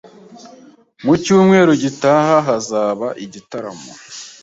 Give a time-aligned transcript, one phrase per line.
[1.05, 3.89] Ku cyumweru gitaha hazaba igitaramo.